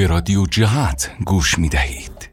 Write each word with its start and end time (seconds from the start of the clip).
به 0.00 0.06
رادیو 0.06 0.46
جهت 0.46 1.10
گوش 1.24 1.58
می 1.58 1.68
دهید 1.68 2.30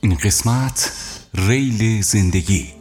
این 0.00 0.14
قسمت 0.14 0.92
ریل 1.34 2.02
زندگی. 2.02 2.79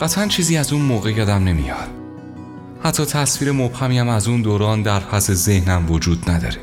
قطعا 0.00 0.26
چیزی 0.26 0.56
از 0.56 0.72
اون 0.72 0.82
موقع 0.82 1.10
یادم 1.10 1.44
نمیاد. 1.44 1.88
حتی 2.82 3.04
تصویر 3.04 3.52
مبهمی 3.52 3.98
هم 3.98 4.08
از 4.08 4.28
اون 4.28 4.42
دوران 4.42 4.82
در 4.82 5.00
پس 5.00 5.30
ذهنم 5.30 5.90
وجود 5.90 6.30
نداره. 6.30 6.60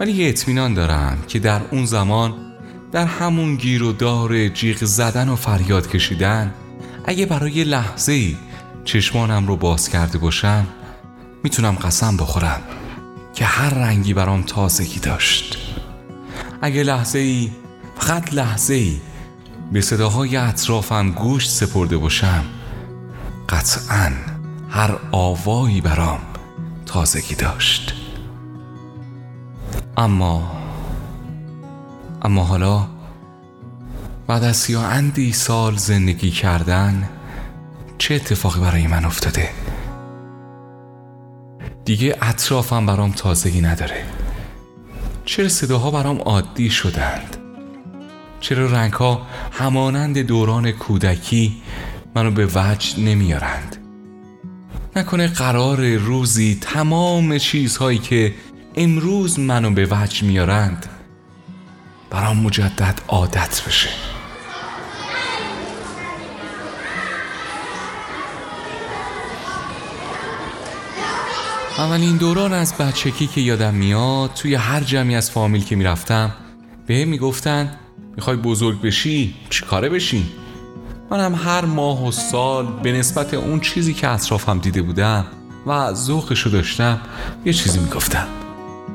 ولی 0.00 0.12
یه 0.12 0.28
اطمینان 0.28 0.74
دارم 0.74 1.18
که 1.28 1.38
در 1.38 1.60
اون 1.70 1.86
زمان 1.86 2.34
در 2.92 3.06
همون 3.06 3.56
گیر 3.56 3.82
و 3.82 3.92
دار 3.92 4.48
جیغ 4.48 4.84
زدن 4.84 5.28
و 5.28 5.36
فریاد 5.36 5.90
کشیدن 5.90 6.54
اگه 7.04 7.26
برای 7.26 7.64
لحظه 7.64 8.12
ای 8.12 8.36
چشمانم 8.84 9.46
رو 9.46 9.56
باز 9.56 9.88
کرده 9.88 10.18
باشم 10.18 10.66
می‌تونم 11.44 11.74
قسم 11.74 12.16
بخورم 12.16 12.60
که 13.34 13.44
هر 13.44 13.74
رنگی 13.74 14.14
برام 14.14 14.42
تازگی 14.42 15.00
داشت. 15.00 15.58
اگه 16.62 16.82
لحظه 16.82 17.18
ای 17.18 17.50
فقط 17.98 18.34
لحظه 18.34 18.74
ای 18.74 18.96
به 19.72 19.80
صداهای 19.80 20.36
اطرافم 20.36 21.10
گوش 21.10 21.50
سپرده 21.50 21.96
باشم. 21.96 22.44
قطعا 23.48 24.12
هر 24.70 24.98
آوایی 25.12 25.80
برام 25.80 26.20
تازگی 26.86 27.34
داشت. 27.34 27.94
اما 29.96 30.52
اما 32.22 32.44
حالا 32.44 32.86
بعد 34.26 34.44
از 34.44 34.56
سی 34.56 34.76
اندی 34.76 35.32
سال 35.32 35.76
زندگی 35.76 36.30
کردن 36.30 37.08
چه 37.98 38.14
اتفاقی 38.14 38.60
برای 38.60 38.86
من 38.86 39.04
افتاده؟ 39.04 39.50
دیگه 41.84 42.16
اطرافم 42.22 42.86
برام 42.86 43.12
تازگی 43.12 43.60
نداره. 43.60 44.04
چرا 45.24 45.48
صداها 45.48 45.90
برام 45.90 46.18
عادی 46.18 46.70
شدند؟ 46.70 47.47
چرا 48.40 48.66
رنگ 48.66 48.92
ها 48.92 49.26
همانند 49.52 50.18
دوران 50.18 50.72
کودکی 50.72 51.62
منو 52.14 52.30
به 52.30 52.46
وجد 52.54 53.00
نمیارند؟ 53.00 53.76
نکنه 54.96 55.26
قرار 55.26 55.94
روزی 55.94 56.58
تمام 56.60 57.38
چیزهایی 57.38 57.98
که 57.98 58.34
امروز 58.76 59.38
منو 59.38 59.70
به 59.70 59.88
وجد 59.90 60.22
میارند 60.24 60.86
برام 62.10 62.36
مجدد 62.36 63.00
عادت 63.08 63.62
بشه. 63.66 63.88
اولین 71.78 72.16
دوران 72.16 72.52
از 72.52 72.74
بچگی 72.74 73.26
که 73.26 73.40
یادم 73.40 73.74
میاد 73.74 74.30
توی 74.34 74.54
هر 74.54 74.80
جمعی 74.80 75.14
از 75.14 75.30
فامیل 75.30 75.64
که 75.64 75.76
می‌رفتم 75.76 76.34
به 76.86 77.04
می‌گفتن 77.04 77.76
می‌خوای 78.18 78.36
بزرگ 78.36 78.80
بشی؟ 78.80 79.34
چی 79.50 79.64
کاره 79.64 79.88
بشی؟ 79.88 80.26
منم 81.10 81.34
هر 81.34 81.64
ماه 81.64 82.08
و 82.08 82.12
سال 82.12 82.66
به 82.82 82.92
نسبت 82.92 83.34
اون 83.34 83.60
چیزی 83.60 83.94
که 83.94 84.08
اطرافم 84.08 84.58
دیده 84.58 84.82
بودم 84.82 85.24
و 85.66 85.94
ذوقشو 85.94 86.50
داشتم 86.50 87.00
یه 87.44 87.52
چیزی 87.52 87.78
می‌گفتم. 87.78 88.26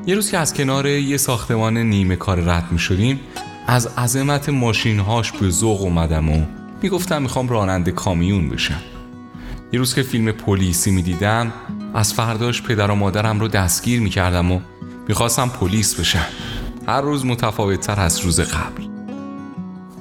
یه 0.06 0.14
روز 0.14 0.30
که 0.30 0.38
از 0.38 0.54
کنار 0.54 0.86
یه 0.86 1.16
ساختمان 1.16 1.76
نیمه 1.76 2.16
کار 2.16 2.40
رد 2.40 2.64
می‌شدیم 2.70 3.20
از 3.66 3.86
عظمت 3.86 4.48
ماشینهاش 4.48 5.32
به 5.32 5.50
ذوق 5.50 5.82
اومدم 5.82 6.28
و 6.28 6.46
می‌گفتم 6.82 7.22
می‌خوام 7.22 7.48
راننده 7.48 7.92
کامیون 7.92 8.48
بشم. 8.48 8.82
یه 9.72 9.78
روز 9.78 9.94
که 9.94 10.02
فیلم 10.02 10.32
پلیسی 10.32 10.90
می‌دیدم 10.90 11.52
از 11.94 12.14
فرداش 12.14 12.62
پدر 12.62 12.90
و 12.90 12.94
مادرم 12.94 13.40
رو 13.40 13.48
دستگیر 13.48 14.00
می‌کردم 14.00 14.52
و 14.52 14.60
می‌خواستم 15.08 15.48
پلیس 15.48 16.00
بشم. 16.00 16.26
هر 16.86 17.00
روز 17.00 17.26
متفاوت 17.26 17.80
تر 17.80 18.00
از 18.00 18.18
روز 18.18 18.40
قبل. 18.40 18.93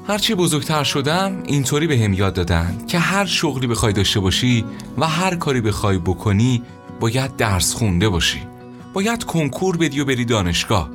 هرچی 0.08 0.36
بزرگتر 0.36 0.84
شدم 0.84 1.44
اینطوری 1.46 1.88
به 1.88 1.98
هم 1.98 2.14
یاد 2.14 2.34
دادن 2.34 2.78
که 2.88 3.00
هر 3.00 3.26
شغلی 3.26 3.68
بخوای 3.68 3.94
داشته 3.94 4.20
باشی 4.20 4.66
و 4.98 5.08
هر 5.08 5.36
کاری 5.36 5.62
بخوای 5.62 5.98
بکنی 5.98 6.64
باید 7.00 7.36
درس 7.36 7.74
خونده 7.74 8.10
باشی. 8.10 8.42
باید 8.94 9.24
کنکور 9.24 9.78
بدی 9.78 10.00
و 10.00 10.06
بری 10.06 10.26
دانشگاه. 10.26 10.90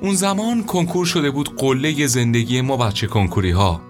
اون 0.00 0.14
زمان 0.14 0.64
کنکور 0.64 1.06
شده 1.06 1.30
بود 1.30 1.56
قله 1.56 2.06
زندگی 2.06 2.60
ما 2.60 2.76
بچه 2.76 3.06
کنکوری 3.06 3.50
ها 3.50 3.80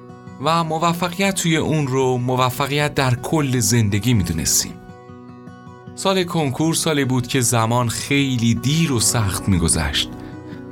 و 0.44 0.64
موفقیت 0.64 1.34
توی 1.34 1.56
اون 1.56 1.86
رو 1.86 2.18
موفقیت 2.18 2.94
در 2.94 3.14
کل 3.14 3.58
زندگی 3.58 4.14
می‌دونستیم. 4.14 4.72
سال 5.94 6.24
کنکور 6.24 6.74
سالی 6.74 7.04
بود 7.04 7.26
که 7.26 7.40
زمان 7.40 7.88
خیلی 7.88 8.54
دیر 8.54 8.92
و 8.92 9.00
سخت 9.00 9.48
میگذشت 9.48 10.10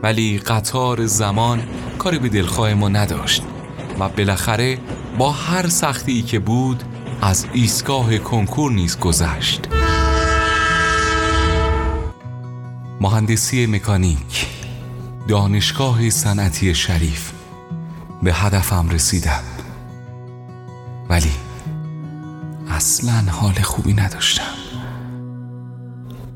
ولی 0.02 0.38
قطار 0.38 1.06
زمان 1.06 1.62
کاری 1.98 2.18
به 2.18 2.28
دلخواه 2.28 2.74
ما 2.74 2.88
نداشت. 2.88 3.42
و 4.00 4.08
بالاخره 4.08 4.78
با 5.18 5.32
هر 5.32 5.68
سختی 5.68 6.22
که 6.22 6.38
بود 6.38 6.82
از 7.22 7.46
ایستگاه 7.52 8.18
کنکور 8.18 8.72
نیز 8.72 8.98
گذشت. 8.98 9.68
مهندسی 13.00 13.66
مکانیک 13.66 14.46
دانشگاه 15.28 16.10
صنعتی 16.10 16.74
شریف 16.74 17.32
به 18.22 18.34
هدفم 18.34 18.88
رسیدم. 18.88 19.42
ولی 21.08 21.32
اصلا 22.70 23.30
حال 23.30 23.52
خوبی 23.52 23.94
نداشتم. 23.94 24.54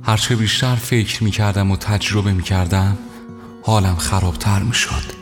هرچه 0.03 0.37
بیشتر 0.37 0.75
فکر 0.75 1.25
می 1.25 1.31
کردم 1.31 1.71
و 1.71 1.77
تجربه 1.77 2.33
می 2.33 2.43
کردم 2.43 2.99
حالم 3.63 3.97
خرابتر 3.97 4.63
می 4.63 4.75
شد 4.75 5.18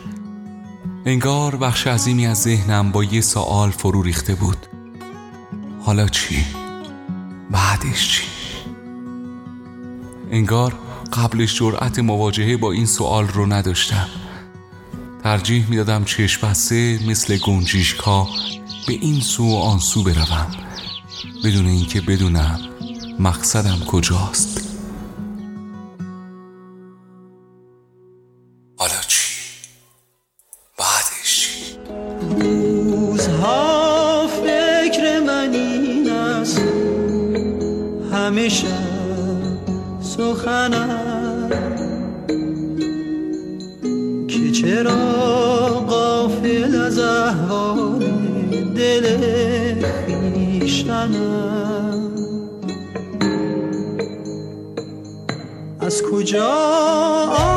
انگار 1.07 1.55
بخش 1.55 1.87
عظیمی 1.87 2.27
از 2.27 2.41
ذهنم 2.41 2.91
با 2.91 3.03
یه 3.03 3.21
سوال 3.21 3.71
فرو 3.71 4.01
ریخته 4.01 4.35
بود 4.35 4.57
حالا 5.81 6.07
چی؟ 6.07 6.45
بعدش 7.51 8.11
چی؟ 8.11 8.23
انگار 10.31 10.73
قبلش 11.13 11.59
جرأت 11.59 11.99
مواجهه 11.99 12.57
با 12.57 12.71
این 12.71 12.85
سوال 12.85 13.27
رو 13.27 13.45
نداشتم 13.45 14.07
ترجیح 15.23 15.69
می‌دادم 15.69 16.03
چشم 16.03 16.47
بسته 16.47 16.99
مثل 17.07 17.37
گنجیشکا 17.37 18.27
به 18.87 18.93
این 18.93 19.21
سو 19.21 19.51
و 19.51 19.55
آن 19.55 19.79
سو 19.79 20.03
بروم 20.03 20.47
بدون 21.43 21.65
اینکه 21.65 22.01
بدونم 22.01 22.59
مقصدم 23.19 23.79
کجاست 23.87 24.66
همیشه 38.17 38.67
سخنم. 40.01 41.49
که 44.27 44.51
چرا 44.51 44.95
قافل 45.87 46.75
از 46.75 46.99
احوال 46.99 48.03
دل 48.75 49.05
خیشتنم 50.59 52.11
از 55.79 56.03
کجا 56.11 57.56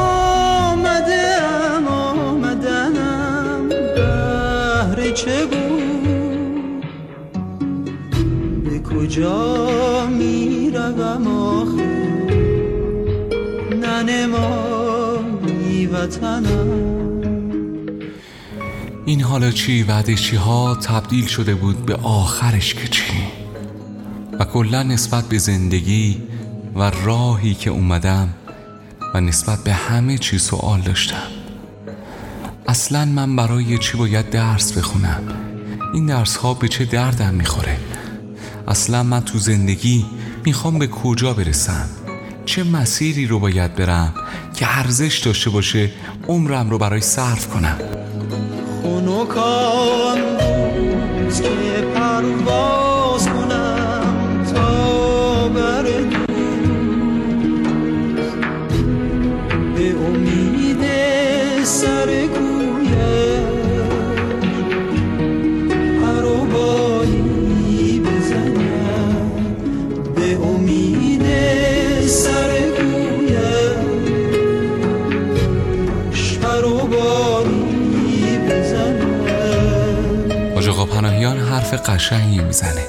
کجا 8.96 10.06
می‌روم 10.06 11.26
آخه؟ 11.26 12.00
ننمایی 13.82 15.87
وطنم. 15.87 16.90
این 19.04 19.20
حالا 19.20 19.50
چی 19.50 19.82
بعدش 19.82 20.22
چی 20.22 20.37
ها 20.37 20.75
تبدیل 20.75 21.26
شده 21.26 21.54
بود 21.54 21.87
به 21.87 21.94
آخرش 21.94 22.75
که 22.75 22.88
چی؟ 22.88 23.12
و 24.38 24.44
کلا 24.44 24.82
نسبت 24.82 25.25
به 25.25 25.38
زندگی 25.38 26.22
و 26.76 26.90
راهی 27.04 27.54
که 27.54 27.70
اومدم 27.70 28.28
و 29.14 29.20
نسبت 29.20 29.64
به 29.64 29.72
همه 29.72 30.19
چی 30.19 30.38
سوال 30.38 30.81
داشتم. 30.81 31.26
اصلا 32.69 33.04
من 33.04 33.37
برای 33.37 33.78
چی 33.78 33.98
باید 33.98 34.31
درس 34.31 34.78
بخونم؟ 34.78 35.22
این 35.94 36.06
درس 36.06 36.37
ها 36.37 36.54
به 36.54 36.69
چه 36.69 36.84
دردم 36.84 37.34
می‌خوره؟ 37.34 37.76
اصلا 38.70 39.02
من 39.02 39.20
تو 39.20 39.38
زندگی 39.38 40.06
می‌خوام 40.44 40.78
به 40.78 40.87
کجا 40.87 41.34
برسم؟ 41.34 41.88
چه 42.46 42.64
مسیری 42.64 43.26
رو 43.26 43.38
باید 43.38 43.75
برم 43.75 44.14
که 44.55 44.78
ارزش 44.78 45.19
داشته 45.19 45.50
باشه 45.50 45.90
عمرم 46.28 46.70
رو 46.70 46.78
برای 46.78 47.00
صرف 47.00 47.49
کنم؟ 47.49 47.78
روز 51.25 51.40
که 51.40 51.50
پرواز 51.94 53.28
کنم 53.28 54.44
تا 54.55 55.49
بر 55.49 55.82
به 59.75 59.94
امید 60.06 60.84
می‌زنه. 82.50 82.85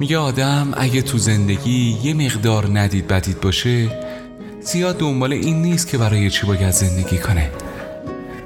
میگه 0.00 0.18
آدم 0.18 0.72
اگه 0.76 1.02
تو 1.02 1.18
زندگی 1.18 1.98
یه 2.02 2.14
مقدار 2.14 2.78
ندید 2.78 3.08
بدید 3.08 3.40
باشه 3.40 3.90
زیاد 4.60 4.98
دنبال 4.98 5.32
این 5.32 5.62
نیست 5.62 5.88
که 5.88 5.98
برای 5.98 6.30
چی 6.30 6.46
باید 6.46 6.70
زندگی 6.70 7.18
کنه. 7.18 7.50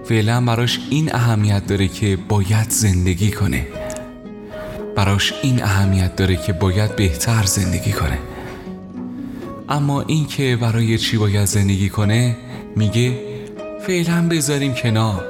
فعلا 0.05 0.41
براش 0.41 0.81
این 0.91 1.15
اهمیت 1.15 1.67
داره 1.67 1.89
که 1.89 2.19
باید 2.29 2.71
زندگی 2.71 3.31
کنه. 3.31 3.67
براش 4.97 5.35
این 5.43 5.63
اهمیت 5.63 6.17
داره 6.17 6.37
که 6.37 6.53
باید 6.53 6.97
بهتر 6.97 7.43
زندگی 7.43 7.93
کنه. 7.93 8.19
اما 9.69 10.03
این 10.03 10.27
که 10.27 10.59
برای 10.61 10.99
چی 10.99 11.17
باید 11.19 11.45
زندگی 11.45 11.89
کنه 11.89 12.37
میگه 12.77 13.19
فعلا 13.87 14.29
بذاریم 14.29 14.75
کنار. 14.75 15.25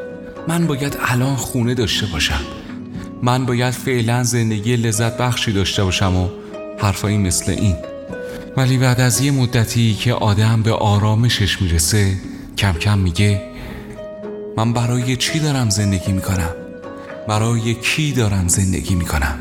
من 0.49 0.67
باید 0.67 0.97
الان 1.01 1.37
خونه 1.37 1.75
داشته 1.75 2.07
باشم. 2.07 2.57
من 3.23 3.47
باید 3.47 3.70
فعلا 3.70 4.23
زندگی 4.23 4.76
لذت 4.76 5.17
بخشی 5.17 5.53
داشته 5.53 5.85
باشم 5.85 6.17
و 6.17 6.29
حرفایی 6.79 7.19
مثل 7.19 7.53
این. 7.53 7.76
ولی 8.56 8.79
بعد 8.79 9.00
از 9.00 9.20
یه 9.20 9.31
مدتی 9.31 9.94
که 9.94 10.12
آدم 10.12 10.62
به 10.62 10.73
آرامشش 10.73 11.62
می‌رسه 11.62 12.17
کم 12.59 12.73
کم 12.73 12.99
میگه 12.99 13.43
من 14.56 14.73
برای 14.73 15.17
چی 15.17 15.38
دارم 15.38 15.70
زندگی 15.70 16.12
می‌کنم؟ 16.12 16.50
برای 17.29 17.75
کی 17.75 18.12
دارم 18.12 18.49
زندگی 18.49 18.94
می‌کنم؟ 18.94 19.38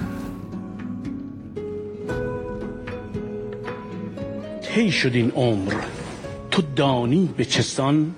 طی 4.61 4.91
شد 4.91 5.11
این 5.13 5.31
عمر. 5.35 5.73
تو 6.51 6.61
دانی 6.75 7.29
به 7.37 7.45
چسان 7.45 8.15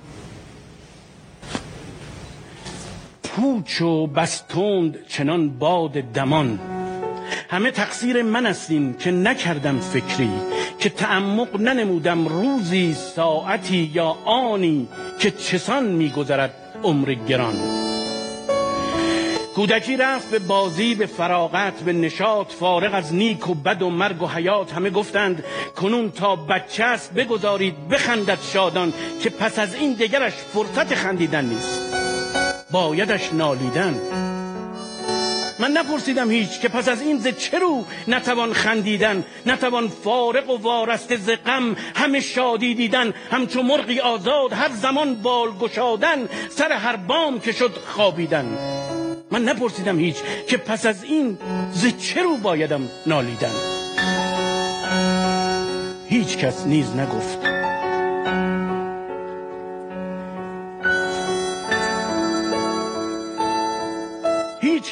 پوچ 3.40 3.82
و 3.82 4.08
بستوند 4.08 4.98
چنان 5.08 5.50
باد 5.50 5.92
دمان. 5.92 6.60
همه 7.50 7.72
تقصیر 7.72 8.24
من 8.24 8.46
استین 8.46 8.96
که 8.98 9.12
نکردم 9.12 9.80
فکری 9.80 10.32
که 10.80 10.90
تعمق 10.90 11.62
ننمودم 11.62 12.28
روزی 12.28 12.94
ساعتی 12.94 13.92
یا 13.94 14.18
آنی 14.26 14.88
که 15.20 15.32
چسان 15.32 15.86
میگذرد 15.86 16.54
عمر 16.84 17.14
گران. 17.14 17.54
کودکی 19.56 19.98
رفت 19.98 20.32
به 20.32 20.40
بازی 20.40 20.96
به 20.96 21.06
فراغت 21.06 21.80
به 21.80 21.94
نشاط 21.94 22.52
فارغ 22.52 22.94
از 22.94 23.14
نیک 23.14 23.50
و 23.50 23.54
بد 23.54 23.82
و 23.82 23.90
مرگ 23.90 24.22
و 24.22 24.28
حیات. 24.28 24.74
همه 24.74 24.90
گفتند 24.90 25.44
کنون 25.76 26.12
تا 26.12 26.36
بچه 26.36 26.84
است 26.84 27.14
بگذارید 27.14 27.88
بخندد 27.90 28.40
شادان 28.54 28.94
که 29.24 29.30
پس 29.30 29.60
از 29.60 29.76
این 29.76 29.94
دگرش 29.94 30.34
فرصت 30.34 30.96
خندیدن 30.96 31.46
نیست. 31.46 31.79
بایدش 32.72 33.34
نالیدن. 33.34 33.96
من 35.60 35.72
نپرسیدم 35.72 36.32
هیچ 36.32 36.60
که 36.60 36.70
پس 36.70 36.90
از 36.90 37.02
این 37.02 37.20
ز 37.20 37.28
چه 37.28 37.60
رو 37.60 37.86
نتوان 38.08 38.54
خندیدن؟ 38.54 39.24
نتوان 39.46 39.88
فارق 39.88 40.50
و 40.50 40.58
وارسته 40.58 41.18
ز 41.18 41.30
غم 41.30 41.76
همه 41.96 42.20
شادی 42.20 42.76
دیدن. 42.76 43.14
همچو 43.32 43.62
مرغی 43.64 44.00
آزاد 44.00 44.54
هر 44.54 44.70
زمان 44.70 45.16
بال 45.16 45.52
گشادن 45.52 46.30
سر 46.50 46.72
هر 46.72 46.96
بام 46.96 47.40
که 47.40 47.52
شد 47.52 47.72
خوابیدن. 47.86 48.58
من 49.32 49.44
نپرسیدم 49.44 50.00
هیچ 50.00 50.16
که 50.48 50.58
پس 50.58 50.86
از 50.86 51.04
این 51.04 51.38
ز 51.74 51.88
چه 51.98 52.24
رو 52.24 52.38
بایدم 52.38 52.90
نالیدن. 53.06 53.54
هیچ 56.10 56.38
کس 56.38 56.66
نیز 56.66 56.96
نگفت 56.96 57.49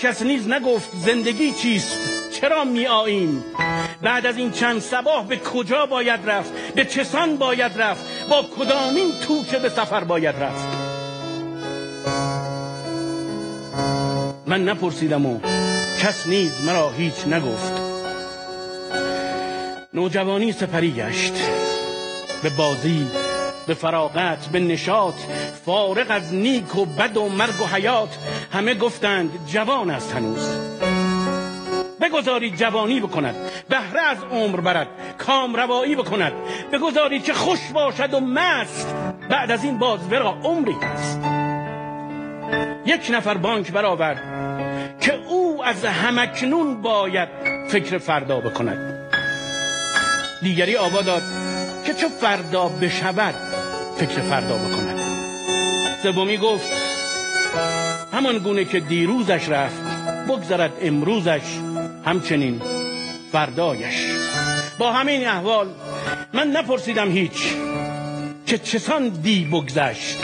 کس 0.08 0.22
نیز 0.22 0.48
نگفت 0.50 0.90
زندگی 0.94 1.52
چیست؟ 1.52 2.00
چرا 2.32 2.64
می 2.64 2.88
آییم 2.88 3.44
بعد 4.02 4.26
از 4.26 4.38
این 4.38 4.52
چند 4.52 4.80
سباه 4.80 5.28
به 5.28 5.38
کجا 5.38 5.86
باید 5.86 6.20
رفت؟ 6.30 6.74
به 6.76 6.86
چسان 6.86 7.38
باید 7.38 7.82
رفت؟ 7.82 8.30
با 8.30 8.46
کدامین 8.58 9.12
توشه 9.28 9.60
به 9.60 9.70
سفر 9.70 10.04
باید 10.04 10.36
رفت؟ 10.36 10.68
من 14.46 14.70
نپرسیدم 14.70 15.26
و 15.26 15.40
کس 16.00 16.28
نیز 16.28 16.52
مرا 16.66 16.90
هیچ 16.90 17.28
نگفت. 17.28 17.74
نوجوانی 19.94 20.52
سپری 20.52 20.92
گشت. 20.92 21.34
به 22.44 22.50
بازی 22.50 23.08
به 23.68 23.74
فراغت 23.74 24.48
به 24.48 24.60
نشاط 24.60 25.16
فارغ 25.66 26.06
از 26.10 26.34
نیک 26.34 26.76
و 26.76 26.86
بد 26.86 27.18
و 27.18 27.30
مرگ 27.30 27.62
و 27.62 27.66
حیات. 27.66 28.18
همه 28.54 28.74
گفتند 28.74 29.32
جوان 29.48 29.90
است 29.90 30.14
هنوز. 30.14 30.58
بگذارید 32.02 32.56
جوانی 32.56 33.00
بکند 33.00 33.36
بهره 33.70 34.02
از 34.02 34.18
عمر 34.32 34.60
برد 34.60 34.88
کام 35.18 35.56
روایی 35.56 35.96
بکند. 35.96 36.34
بگذارید 36.72 37.24
که 37.24 37.34
خوش 37.34 37.60
باشد 37.74 38.14
و 38.14 38.20
مست. 38.20 38.96
بعد 39.30 39.52
از 39.52 39.64
این 39.64 39.78
باز 39.78 40.00
ورا 40.12 40.38
عمری 40.44 40.76
هست. 40.82 41.20
یک 42.86 43.08
نفر 43.10 43.38
بانک 43.38 43.72
برآورد 43.72 44.22
که 45.02 45.14
او 45.28 45.64
از 45.64 45.86
همکنون 45.86 46.82
باید 46.82 47.30
فکر 47.70 47.98
فردا 47.98 48.40
بکند. 48.40 48.98
دیگری 50.42 50.76
آوا 50.76 51.02
داد 51.02 51.24
که 51.86 51.94
چه 51.94 52.08
فردا 52.08 52.68
بشود؟ 52.68 53.57
فکر 53.98 54.22
فردا 54.22 54.58
بکند 54.58 55.00
سومی 56.04 56.38
گفت 56.38 56.68
همان 58.14 58.38
گونه 58.38 58.66
که 58.66 58.80
دیروزش 58.80 59.50
رفت 59.50 59.82
بگذرد 60.28 60.72
امروزش 60.82 61.42
همچنین 62.06 62.62
فردایش. 63.32 64.08
با 64.78 64.92
همین 64.92 65.28
احوال 65.28 65.68
من 66.34 66.48
نپرسیدم 66.48 67.12
هیچ 67.12 67.56
که 68.46 68.58
چسان 68.58 69.10
دی 69.10 69.46
بگذشت. 69.46 70.18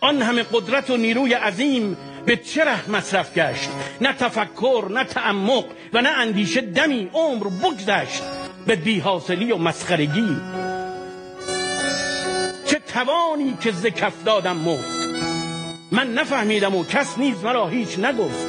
آن 0.00 0.22
همه 0.22 0.44
قدرت 0.52 0.90
و 0.90 0.96
نیروی 0.96 1.34
عظیم 1.34 1.96
به 2.26 2.36
چه 2.36 2.64
ره 2.64 2.90
مصرف 2.90 3.34
گشت؟ 3.34 3.70
نه 4.00 4.12
تفکر 4.12 4.88
نه 4.90 5.04
تعمق 5.04 5.64
و 5.92 6.02
نه 6.02 6.08
اندیشه 6.08 6.60
دمی 6.60 7.10
عمر 7.14 7.46
بگذشت 7.48 8.22
به 8.66 8.76
بیحاصلی 8.76 9.52
و 9.52 9.58
مسخرگی. 9.58 10.36
توانی 12.98 13.56
که 13.60 13.72
ز 13.72 13.86
کف 13.86 14.24
دادم 14.24 14.56
مفت. 14.56 14.98
من 15.92 16.12
نفهمیدم 16.12 16.74
و 16.74 16.84
کس 16.84 17.18
نیز 17.18 17.44
مرا 17.44 17.68
هیچ 17.68 17.98
نگفت. 17.98 18.48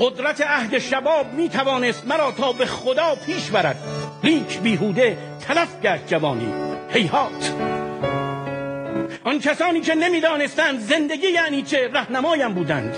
قدرت 0.00 0.40
عهد 0.40 0.78
شباب 0.78 1.32
می 1.32 1.48
توانست 1.48 2.06
مرا 2.06 2.32
تا 2.32 2.52
به 2.52 2.66
خدا 2.66 3.14
پیش 3.26 3.50
برد. 3.50 3.76
لیک 4.24 4.60
بیهوده 4.60 5.18
تلف 5.40 5.80
گشت 5.80 6.06
جوانی. 6.06 6.54
هیهات 6.90 7.73
آن 9.24 9.38
کسانی 9.38 9.80
که 9.80 9.94
نمی‌دانستند 9.94 10.80
زندگی 10.80 11.26
یعنی 11.26 11.62
چه 11.62 11.90
رهنمایم 11.92 12.54
بودند. 12.54 12.96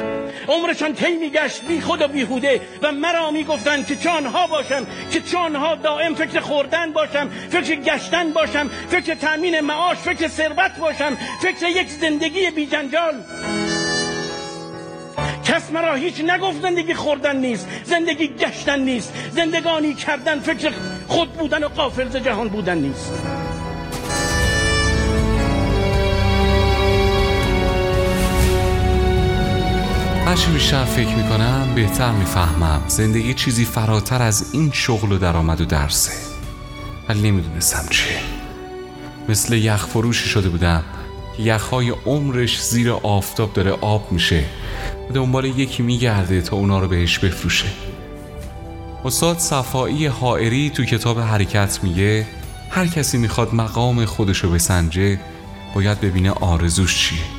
عمرشان 0.49 0.95
طی 0.95 1.17
میگشت 1.17 1.65
بی 1.69 1.81
خود 1.81 2.03
و 2.03 2.09
بیهوده 2.09 2.61
و 2.83 2.93
مرا 2.93 3.31
می‌گفتند 3.31 3.87
که 3.87 3.97
چانها 3.97 4.47
باشم 4.47 4.87
که 5.11 5.21
چانها 5.21 5.75
دائم 5.75 6.15
فکر 6.15 6.41
خوردن 6.41 6.93
باشم 6.93 7.29
فکر 7.51 7.75
گشتن 7.75 8.33
باشم 8.33 8.71
فکر 8.89 9.15
تأمین 9.15 9.61
معاش 9.61 9.99
فکر 9.99 10.29
ثروت 10.29 10.79
باشم 10.81 11.17
فکر 11.43 11.69
یک 11.69 11.89
زندگی 11.89 12.51
بی 12.51 12.67
جنجال. 12.67 13.15
کس 15.45 15.71
مرا 15.71 15.95
هیچ 15.95 16.21
نگفت 16.21 16.63
زندگی 16.63 16.95
خوردن 16.95 17.37
نیست 17.37 17.69
زندگی 17.85 18.29
گشتن 18.29 18.81
نیست 18.81 19.13
زندگانی 19.31 19.95
کردن 19.95 20.41
فکر 20.41 20.73
خود 21.09 21.33
بودن 21.33 21.65
و 21.65 21.69
قافل 21.69 22.09
جهان 22.09 22.49
بودن 22.49 22.79
نیست. 22.79 23.13
هرچی 30.27 30.51
بیشتر 30.51 30.85
فکر 30.85 31.15
می‌کنم 31.15 31.73
بهتر 31.75 32.13
می‌فهمم. 32.13 32.83
زندگی 32.89 33.35
چیزی 33.35 33.65
فراتر 33.65 34.23
از 34.23 34.51
این 34.53 34.71
شغل 34.73 35.13
و 35.13 35.19
درآمد 35.19 35.61
و 35.61 35.65
درسه. 35.65 36.13
ولی 37.09 37.31
نمی‌دونستم 37.31 37.89
چیه 37.91 38.19
مثل 39.29 39.55
یخ 39.55 39.87
فروشی 39.87 40.29
شده 40.29 40.49
بودم. 40.49 40.85
که 41.37 41.43
یخهای 41.43 41.91
عمرش 41.91 42.63
زیر 42.63 42.91
آفتاب 42.91 43.53
داره 43.53 43.71
آب 43.71 44.13
میشه. 44.13 44.45
و 45.11 45.13
دنبال 45.13 45.45
یکی 45.45 45.83
میگرده 45.83 46.41
تا 46.41 46.57
اونا 46.57 46.79
رو 46.79 46.89
بهش 46.89 47.19
بفروشه. 47.19 47.69
استاد 49.05 49.39
صفایی 49.39 50.07
حائری 50.07 50.71
تو 50.71 50.85
کتاب 50.85 51.21
حرکت 51.21 51.79
میگه 51.83 52.27
هر 52.71 52.87
کسی 52.87 53.19
می‌خواد 53.19 53.55
مقام 53.55 54.05
خودشو 54.05 54.51
بسنجه 54.51 55.21
باید 55.75 56.01
ببینه 56.01 56.31
آرزوش 56.31 56.99
چیه. 56.99 57.36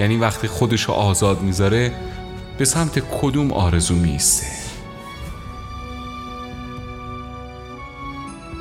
یعنی 0.00 0.16
وقتی 0.16 0.48
خودشو 0.48 0.92
آزاد 0.92 1.42
می‌ذاره 1.42 1.92
به 2.58 2.64
سمت 2.64 3.02
کدوم 3.20 3.52
آرزو 3.52 3.94
میسته 3.94 4.46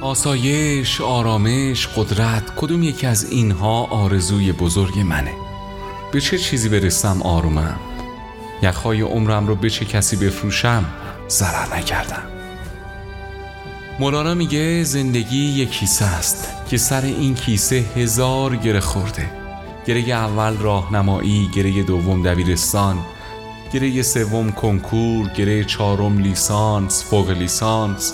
آسایش، 0.02 1.02
آرامش، 1.02 1.88
قدرت 1.88 2.44
کدوم 2.56 2.84
یکی 2.84 3.08
از 3.08 3.32
اینها 3.32 3.84
آرزوی 3.84 4.52
بزرگ 4.52 5.00
منه؟ 5.00 5.34
به 6.12 6.22
چه 6.22 6.38
چیزی 6.38 6.70
برسم 6.70 7.22
آرومم؟ 7.22 7.80
یخهای 8.62 9.02
عمرم 9.02 9.48
رو 9.48 9.56
به 9.56 9.70
چه 9.70 9.86
کسی 9.86 10.16
بفروشم؟ 10.16 10.86
ضرر 11.30 11.78
نکردم. 11.78 12.24
مولانا 14.00 14.34
میگه 14.34 14.84
زندگی 14.84 15.46
یک 15.46 15.72
کیسه 15.72 16.06
است 16.06 16.48
که 16.70 16.78
سر 16.78 17.02
این 17.02 17.36
کیسه 17.36 17.76
هزار 17.96 18.56
گره 18.56 18.80
خورده. 18.80 19.39
گره 19.88 20.00
اول 20.00 20.58
راهنمایی 20.58 21.50
گره 21.54 21.84
دوم 21.84 22.24
دبیرستان 22.24 22.98
گره 23.74 24.02
سوم 24.02 24.52
کنکور 24.52 25.30
گره 25.30 25.64
چهارم 25.64 26.18
لیسانس 26.18 27.04
فوق 27.04 27.30
لیسانس 27.30 28.14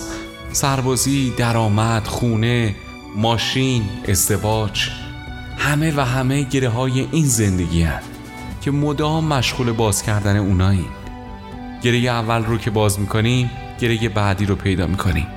سربازی 0.52 1.34
درآمد 1.38 2.08
خونه 2.08 2.76
ماشین 3.16 3.84
ازدواج 4.08 4.90
همه 5.58 5.94
و 5.98 6.06
همه 6.06 6.44
گره 6.44 6.70
های 6.70 7.08
این 7.12 7.26
زندگی 7.26 7.84
هست 7.84 8.10
که 8.62 8.72
مدام 8.72 9.28
مشغول 9.28 9.72
باز 9.72 10.04
کردن 10.04 10.38
اونایی 10.38 10.86
گره 11.82 11.98
اول 11.98 12.46
رو 12.46 12.58
که 12.58 12.72
باز 12.72 13.00
می‌کنیم 13.00 13.52
گره 13.80 14.10
بعدی 14.10 14.46
رو 14.46 14.56
پیدا 14.56 14.88
می‌کنیم. 14.88 15.28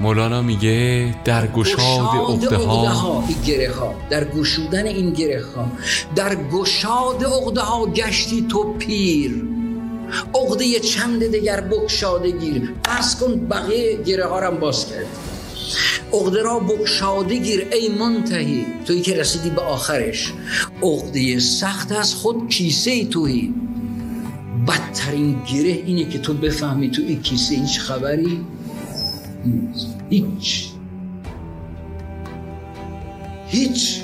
مولانا 0.00 0.42
میگه 0.42 1.14
در 1.24 1.46
گشاد 1.46 2.08
عقده 2.28 2.56
ها 2.56 3.24
این 3.28 3.38
گره 3.46 3.72
ها 3.72 3.94
در 4.10 4.24
گشودن 4.24 4.86
این 4.86 5.12
گره 5.12 5.44
ها 5.56 5.72
در 6.14 6.34
گشاد 6.34 7.24
عقده 7.24 7.60
ها 7.60 7.86
گشتی 7.86 8.46
تو 8.48 8.72
پیر. 8.72 9.44
عقده 10.34 10.80
چند 10.80 11.22
دگر 11.22 11.60
بکشاده 11.60 12.30
گیر. 12.30 12.72
پس 12.84 13.20
کن 13.20 13.46
بقیه 13.46 14.02
گره 14.02 14.26
ها 14.26 14.40
رو 14.40 14.56
باز 14.56 14.86
کرد. 14.88 15.06
عقده 16.12 16.42
را 16.42 16.58
بگشاده 16.58 17.36
گیر 17.36 17.66
ای 17.72 17.88
منتهی. 17.88 18.66
توی 18.86 19.00
که 19.00 19.16
رسیدی 19.16 19.50
به 19.50 19.60
آخرش. 19.60 20.32
عقده 20.82 21.38
سخت 21.38 21.92
است 21.92 22.14
بر 22.14 22.48
کیسه 22.48 23.04
تهی 23.04 23.54
بدترین 24.68 25.42
گره 25.52 25.82
اینه 25.86 26.04
که 26.04 26.18
تو 26.18 26.34
بفهمی 26.34 26.90
تو 26.90 27.02
این 27.02 27.22
کیسه 27.22 27.54
هیچ 27.54 27.80
خبری 27.80 28.44
هیچ. 30.10 30.68
هیچ. 33.48 34.00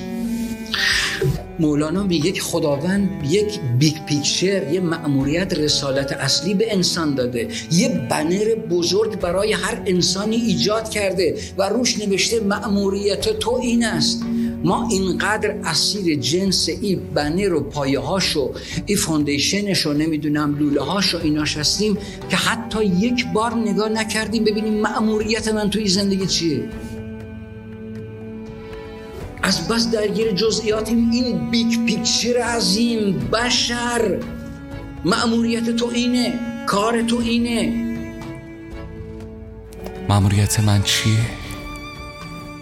مولانا 1.59 2.03
میگه 2.03 2.33
که 2.33 2.41
خداوند 2.41 3.11
یک 3.31 3.61
big 3.79 3.95
picture 4.07 4.73
یه 4.73 4.81
مأموریت 4.81 5.53
رسالت 5.53 6.13
اصلی 6.13 6.55
به 6.55 6.73
انسان 6.75 7.15
داده. 7.15 7.49
یه 7.73 7.89
بنر 7.89 8.55
بزرگ 8.71 9.21
برای 9.21 9.53
هر 9.53 9.83
انسانی 9.87 10.37
ایجاد 10.37 10.91
کرده 10.91 11.35
و 11.59 11.69
روش 11.69 11.99
نوشته 11.99 12.41
مأموریت 12.41 13.39
تو 13.39 13.55
این 13.63 13.85
است. 13.85 14.23
ما 14.65 14.89
اینقدر 14.91 15.51
اسیر 15.65 16.21
جنس 16.21 16.69
این 16.69 17.01
بنر 17.15 17.55
و 17.55 17.61
پایه 17.61 17.99
هاشو 17.99 18.55
این 18.87 18.97
foundation 18.97 19.67
ش 19.67 19.81
رو 19.81 19.93
نمی‌دونم 19.93 20.59
لوله 20.59 20.81
هاشو 20.81 21.19
ایناش 21.23 21.57
هستیم 21.57 21.99
که 22.31 22.37
حتی 22.37 22.85
یک 22.85 23.27
بار 23.33 23.55
نگاه 23.55 23.89
نکردیم 23.89 24.45
ببینیم 24.45 24.81
مأموریت 24.81 25.49
من 25.49 25.71
توی 25.71 25.89
زندگی 25.89 26.27
چیه. 26.27 26.69
از 29.43 29.69
بس 29.69 29.91
درگیر 29.91 30.33
جزئیاتیم 30.33 31.11
این 31.11 31.51
big 31.51 31.87
picture 31.87 32.37
عظیم 32.39 33.19
بشر. 33.33 34.19
مأموریت 35.05 35.71
تو 35.71 35.91
اینه 35.95 36.39
کار 36.67 37.03
تو 37.03 37.19
اینه. 37.19 37.85
مأموریت 40.09 40.61
من 40.61 40.83
چیه؟ 40.83 41.44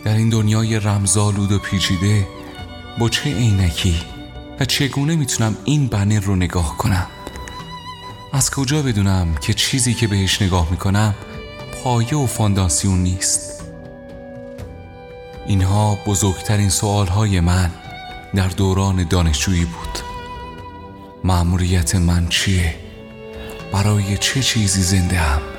در 0.05 0.17
این 0.17 0.29
دنیای 0.29 0.81
رمزالود 0.81 1.53
و 1.53 1.59
پیچیده 1.59 2.27
با 2.99 3.09
چه 3.09 3.35
عینکی 3.35 3.97
و 4.61 4.65
چگونه 4.65 5.17
می‌تونم 5.17 5.57
این 5.65 5.87
بنر 5.87 6.21
رو 6.21 6.37
نگاه 6.37 6.77
کنم 6.79 7.07
از 8.33 8.51
کجا 8.51 8.83
بدونم 8.83 9.35
که 9.35 9.55
چیزی 9.55 9.95
که 9.95 10.07
بهش 10.07 10.43
نگاه 10.43 10.71
می‌کنم 10.71 11.15
پایه 11.85 12.17
و 12.17 12.27
فانداسیون 12.27 12.99
نیست 12.99 13.65
اینها 15.47 15.99
بزرگترین 16.07 16.69
سوالهای 16.69 17.41
من 17.41 17.71
در 18.35 18.49
دوران 18.49 19.09
دانشجویی 19.09 19.65
بود 19.65 19.99
مأموریت 21.25 21.95
من 21.95 22.29
چیه؟ 22.29 22.75
برای 23.73 24.19
چه 24.19 24.43
چیزی 24.43 24.83
زنده 24.83 25.19
هم؟ 25.19 25.52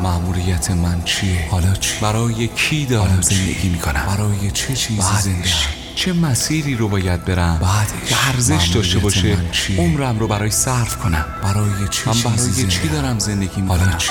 مأموریت 0.00 0.70
من 0.70 1.02
چیه؟ 1.04 1.48
حالا 1.50 1.74
چی؟ 1.74 2.00
برای 2.00 2.48
کی 2.48 2.86
دارم 2.86 3.20
زندگی 3.20 3.68
می‌کنم؟ 3.68 4.06
برای 4.06 4.50
چه 4.50 4.74
چیزی 4.74 5.02
زنده 5.22 5.48
چه 5.94 6.12
مسیری 6.12 6.74
رو 6.74 6.88
باید 6.88 7.24
برم 7.24 7.58
بعدش 7.58 8.12
ارزش 8.28 8.68
داشته 8.68 8.98
باشه 8.98 9.36
عمرم 9.78 10.18
رو 10.18 10.28
برای 10.28 10.50
صرف 10.50 10.96
کنم 10.96 11.24
برای 11.42 11.88
چه 11.90 12.10
من 12.10 12.36
برای 12.36 12.66
چی 12.66 12.88
دارم 12.88 13.18
زندگی 13.18 13.60
می‌کنم؟ 13.60 13.78
حالا 13.78 13.96
چی؟ 13.96 14.10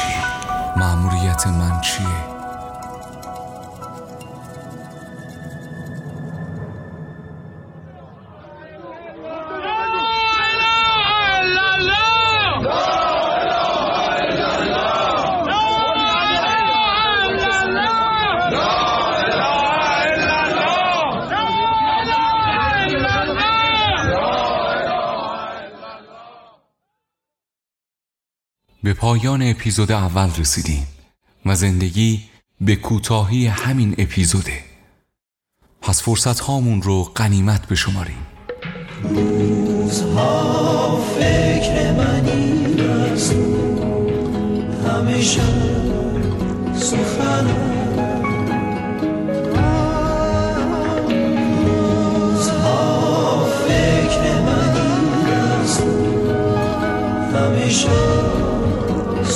مأموریت 0.78 1.48
من 1.48 1.82
چیه؟ 1.82 2.37
به 28.88 28.94
پایان 28.94 29.42
اپیزود 29.42 29.92
اول 29.92 30.30
رسیدیم 30.38 30.88
و 31.46 31.56
زندگی 31.56 32.24
به 32.62 32.76
کوتاهی 32.76 33.48
همین 33.48 33.96
اپیزوده. 33.98 34.64
پس 35.82 36.02
فرصت 36.02 36.40
هامون 36.40 36.82
رو 36.82 37.04
غنیمت 37.04 37.68
بشماریم. 37.68 38.28
روزها 39.04 40.98
فکر 41.16 41.92
منی 41.92 42.82
است. 43.14 43.36
همیشه 44.88 45.42
سخنم 46.76 47.68
روزها 51.66 53.46
فکر 53.46 54.28
همیشه 57.36 58.27